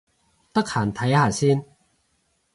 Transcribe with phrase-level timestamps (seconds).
[0.51, 1.63] 得閒睇下先